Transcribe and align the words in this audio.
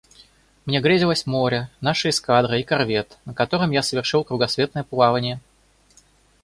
Мне 0.65 0.79
грезилось 0.81 1.27
море, 1.27 1.69
наша 1.79 2.09
эскадра 2.09 2.57
и 2.57 2.63
корвет, 2.63 3.19
на 3.25 3.35
котором 3.35 3.69
я 3.69 3.83
совершил 3.83 4.23
кругосветное 4.23 4.81
плавание. 4.83 5.39